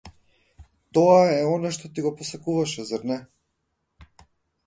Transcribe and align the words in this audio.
Тоа 0.97 1.17
е 1.33 1.35
она 1.49 1.69
што 1.75 1.91
ти 1.97 2.03
го 2.07 2.11
посакуваше, 2.21 2.85
зар 2.93 3.05
не? 3.11 3.17